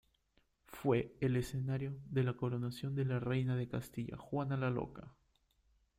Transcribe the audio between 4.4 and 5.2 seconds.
la Loca.